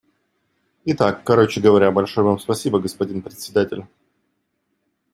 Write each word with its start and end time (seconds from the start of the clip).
Итак, 0.83 1.21
короче 1.23 1.61
говоря, 1.61 1.91
большое 1.91 2.25
Вам 2.25 2.39
спасибо, 2.39 2.79
господин 2.79 3.21
Председатель. 3.21 3.85